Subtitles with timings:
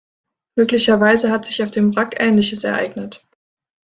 [0.57, 3.23] Möglicherweise hat sich auf dem Wrack Ähnliches ereignet.